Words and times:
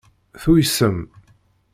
Tuysem. 0.41 0.97